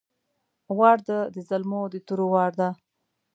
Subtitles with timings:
[0.77, 2.69] وار ده د زلمو د تورو وار ده!